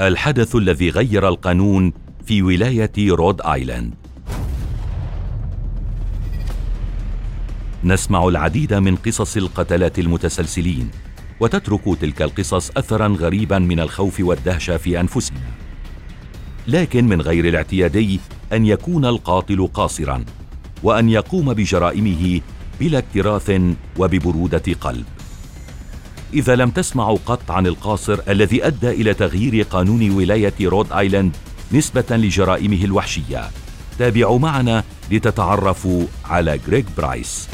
[0.00, 1.92] الحدث الذي غير القانون
[2.24, 3.94] في ولاية رود آيلاند.
[7.84, 10.90] نسمع العديد من قصص القتلات المتسلسلين
[11.40, 15.40] وتترك تلك القصص اثرا غريبا من الخوف والدهشة في أنفسنا.
[16.68, 18.20] لكن من غير الاعتيادي
[18.52, 20.24] أن يكون القاتل قاصرا
[20.82, 22.40] وأن يقوم بجرائمه
[22.80, 23.60] بلا اكتراث
[23.98, 25.04] وببرودة قلب.
[26.34, 31.36] إذا لم تسمعوا قط عن القاصر الذي أدى إلى تغيير قانون ولاية رود آيلاند
[31.72, 33.50] نسبة لجرائمه الوحشية.
[33.98, 37.48] تابعوا معنا لتتعرفوا على غريغ برايس.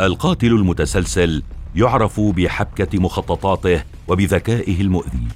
[0.00, 1.42] القاتل المتسلسل
[1.74, 5.26] يعرف بحبكة مخططاته وبذكائه المؤذي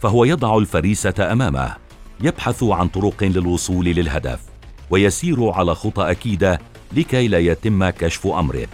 [0.00, 1.76] فهو يضع الفريسة أمامه
[2.20, 4.40] يبحث عن طرق للوصول للهدف
[4.90, 6.60] ويسير على خطى أكيدة
[6.92, 8.66] لكي لا يتم كشف أمره.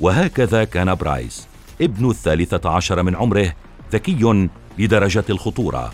[0.00, 1.46] وهكذا كان برايس
[1.80, 3.52] ابن الثالثة عشر من عمره
[3.92, 5.92] ذكي لدرجة الخطورة.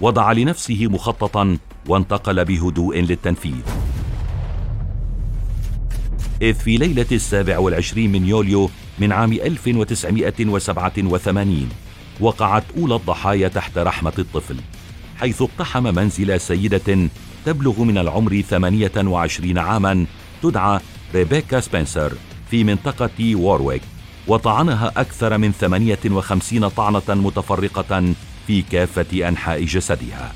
[0.00, 3.62] وضع لنفسه مخططا وانتقل بهدوء للتنفيذ.
[6.42, 11.68] إذ في ليلة السابع والعشرين من يوليو من عام 1987
[12.20, 14.56] وقعت أولى الضحايا تحت رحمة الطفل
[15.16, 17.08] حيث اقتحم منزل سيدة
[17.46, 20.06] تبلغ من العمر 28 عاما
[20.42, 20.80] تدعى
[21.14, 22.12] ريبيكا سبنسر
[22.50, 23.82] في منطقة وورويك
[24.26, 28.14] وطعنها أكثر من 58 طعنة متفرقة
[28.46, 30.32] في كافة أنحاء جسدها.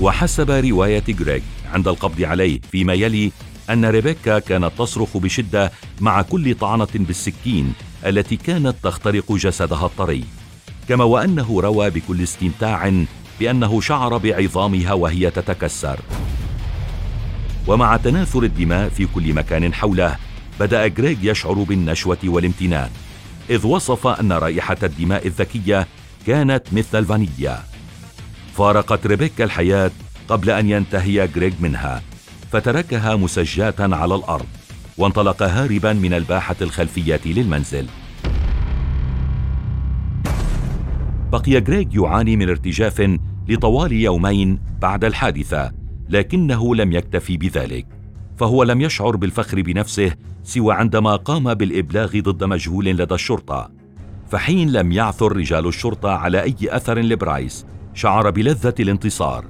[0.00, 1.40] وحسب رواية غريغ
[1.72, 3.32] عند القبض عليه فيما يلي
[3.70, 7.72] أن ريبيكا كانت تصرخ بشدة مع كل طعنة بالسكين
[8.06, 10.24] التي كانت تخترق جسدها الطري.
[10.88, 13.04] كما وأنه روى بكل استمتاع
[13.40, 16.00] بأنه شعر بعظامها وهي تتكسر.
[17.66, 20.16] ومع تناثر الدماء في كل مكان حوله
[20.60, 22.90] بدأ غريغ يشعر بالنشوة والامتنان
[23.50, 25.86] إذ وصف أن رائحة الدماء الذكية
[26.26, 27.62] كانت مثل الفانيليا.
[28.56, 29.90] فارقت ريبيكا الحياة
[30.28, 32.02] قبل أن ينتهي غريغ منها
[32.52, 34.46] فتركها مسجاة على الأرض
[34.98, 37.86] وانطلق هاربا من الباحة الخلفية للمنزل.
[41.32, 43.18] بقي غريغ يعاني من ارتجاف
[43.48, 45.79] لطوال يومين بعد الحادثة.
[46.10, 47.86] لكنه لم يكتفي بذلك
[48.36, 50.12] فهو لم يشعر بالفخر بنفسه
[50.42, 53.70] سوى عندما قام بالإبلاغ ضد مجهول لدى الشرطة.
[54.28, 59.44] فحين لم يعثر رجال الشرطة على أي أثر لبرايس شعر بلذة الانتصار.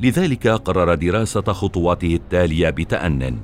[0.00, 3.38] لذلك قرر دراسة خطواته التالية بتأن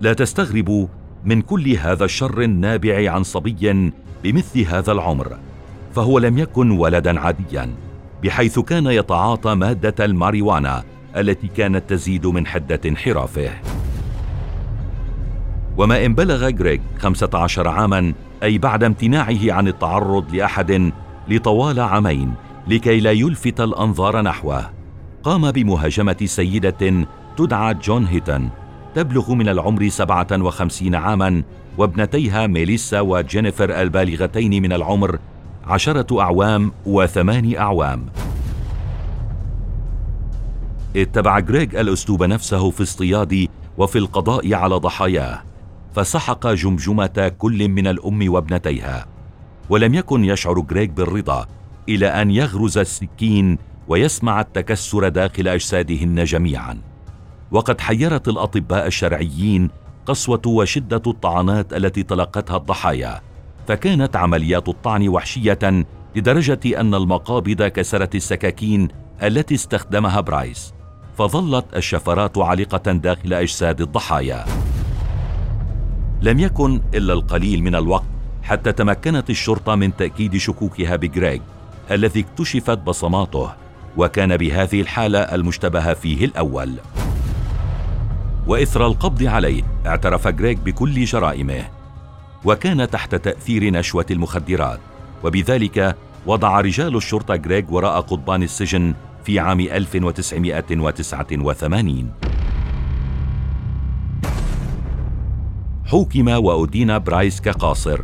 [0.00, 0.86] لا تستغربوا
[1.24, 3.92] من كل هذا الشر النابع عن صبي
[4.24, 5.38] بمثل هذا العمر
[5.94, 7.74] فهو لم يكن ولدا عاديا
[8.22, 10.84] بحيث كان يتعاطى مادة الماريوانا
[11.16, 13.50] التي كانت تزيد من حدة انحرافه.
[15.78, 18.12] وما إن بلغ غريغ 15 عاما
[18.42, 20.92] أي بعد امتناعه عن التعرض لأحد
[21.28, 22.34] لطوال عامين
[22.68, 24.70] لكي لا يلفت الأنظار نحوه
[25.22, 27.06] قام بمهاجمة سيدة
[27.36, 28.48] تدعى جون هيتن
[28.94, 31.42] تبلغ من العمر 57 عاما
[31.78, 35.18] وابنتيها ميليسا وجينيفر البالغتين من العمر
[35.66, 38.06] عشرة أعوام وثمان أعوام.
[40.96, 45.42] اتبع غريغ الأسلوب نفسه في اصطياد وفي القضاء على ضحاياه
[45.94, 49.06] فسحق جمجمة كل من الأم وابنتيها.
[49.68, 51.46] ولم يكن يشعر غريغ بالرضا
[51.88, 53.58] إلى أن يغرز السكين
[53.88, 56.78] ويسمع التكسر داخل أجسادهن جميعا.
[57.50, 59.70] وقد حيرت الأطباء الشرعيين
[60.06, 63.20] قسوة وشدة الطعنات التي تلقتها الضحايا
[63.68, 65.86] فكانت عمليات الطعن وحشية
[66.16, 68.88] لدرجة أن المقابض كسرت السكاكين
[69.22, 70.79] التي استخدمها برايس.
[71.18, 74.44] فظلت الشفرات عالقة داخل أجساد الضحايا.
[76.22, 78.04] لم يكن إلا القليل من الوقت
[78.42, 81.40] حتى تمكنت الشرطة من تأكيد شكوكها بجريج
[81.90, 83.50] الذي اكتشفت بصماته
[83.96, 86.74] وكان بهذه الحالة المشتبه فيه الأول.
[88.46, 91.64] وإثر القبض عليه اعترف جريج بكل جرائمه
[92.44, 94.80] وكان تحت تأثير نشوة المخدرات.
[95.24, 95.96] وبذلك
[96.26, 98.94] وضع رجال الشرطة جريج وراء قضبان السجن
[99.24, 102.12] في عام 1989
[105.84, 108.00] حوكم وأدين برايس كقاصر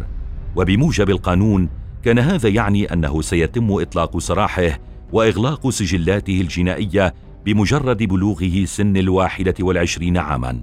[0.56, 1.68] وبموجب القانون
[2.02, 4.78] كان هذا يعني أنه سيتم إطلاق سراحه
[5.12, 7.14] وإغلاق سجلاته الجنائية
[7.44, 10.60] بمجرد بلوغه سن الواحدة والعشرين عاماً.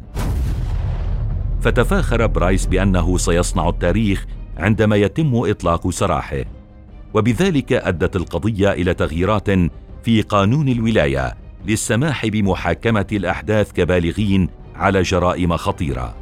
[1.63, 4.25] فتفاخر برايس بأنه سيصنع التاريخ
[4.57, 6.43] عندما يتم إطلاق سراحه
[7.13, 9.47] وبذلك أدت القضية إلى تغييرات
[10.03, 16.15] في قانون الولاية للسماح بمحاكمة الأحداث كبالغين على جرائم خطيرة.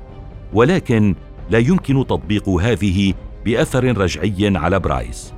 [0.54, 1.16] ولكن
[1.50, 3.14] لا يمكن تطبيق هذه
[3.46, 5.34] بأثر رجعي على برايس.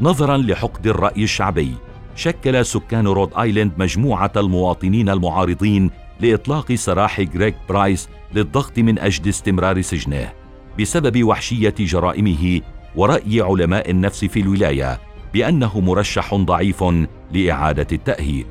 [0.00, 1.74] نظرا لحقد الرأي الشعبي
[2.14, 5.90] شكل سكان رود آيلاند مجموعة المواطنين المعارضين
[6.20, 10.32] لإطلاق سراح غريغ برايس للضغط من أجل استمرار سجنه
[10.80, 12.60] بسبب وحشية جرائمه
[12.96, 15.00] ورأي علماء النفس في الولاية
[15.34, 16.84] بأنه مرشح ضعيف
[17.32, 18.46] لإعادة التأهيل.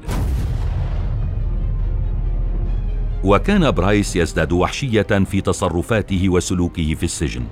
[3.24, 7.44] وكان برايس يزداد وحشية في تصرفاته وسلوكه في السجن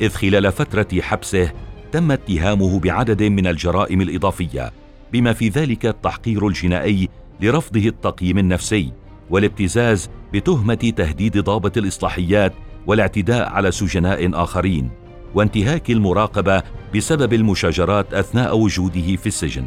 [0.00, 1.52] إذ خلال فترة حبسه
[1.92, 4.72] تم اتهامه بعدد من الجرائم الإضافية
[5.12, 7.08] بما في ذلك التحقير الجنائي
[7.40, 8.92] لرفضه التقييم النفسي
[9.30, 12.52] والابتزاز بتهمة تهديد ضابط الإصلاحيات
[12.86, 14.90] والاعتداء على سجناء آخرين.
[15.34, 16.62] وانتهاك المراقبة
[16.94, 19.66] بسبب المشاجرات أثناء وجوده في السجن.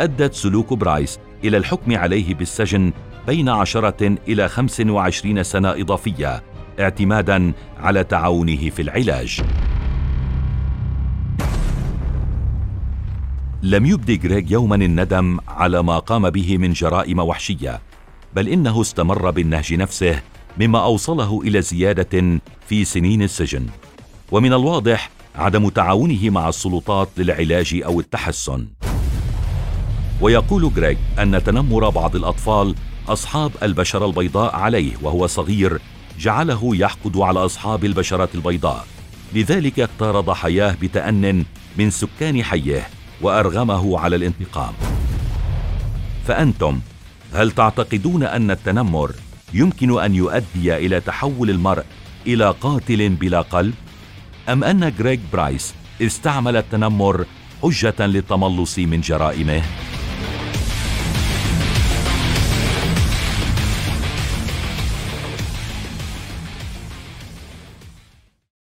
[0.00, 2.92] أدت سلوك برايس إلى الحكم عليه بالسجن
[3.26, 6.42] بين عشرة إلى خمس وعشرين سنة إضافية
[6.80, 9.42] اعتمادا على تعاونه في العلاج.
[13.62, 17.80] لم يبد غريغ يوما الندم على ما قام به من جرائم وحشية
[18.36, 20.20] بل إنه استمر بالنهج نفسه
[20.60, 23.66] مما أوصله إلى زيادة في سنين السجن.
[24.32, 28.66] ومن الواضح عدم تعاونه مع السلطات للعلاج أو التحسن.
[30.20, 32.74] ويقول غريغ أن تنمر بعض الأطفال
[33.08, 35.80] أصحاب البشرة البيضاء عليه وهو صغير
[36.18, 38.86] جعله يحقد على أصحاب البشرة البيضاء.
[39.34, 41.44] لذلك اختار ضحاياه بتأن
[41.76, 42.86] من سكان حيه
[43.22, 44.72] وأرغمه على الانتقام.
[46.26, 46.80] فأنتم
[47.34, 49.12] هل تعتقدون أن التنمر
[49.54, 51.84] يمكن أن يؤدي إلى تحول المرء
[52.26, 53.74] إلى قاتل بلا قلب؟
[54.52, 57.26] أم أن غريغ برايس استعمل التنمر
[57.62, 59.62] حجة للتملص من جرائمه؟